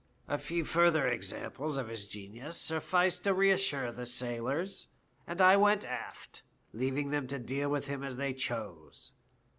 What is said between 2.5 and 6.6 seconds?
sufficed to reassure the sailors, and I went aft,